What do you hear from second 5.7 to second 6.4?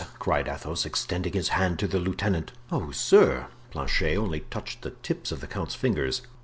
fingers.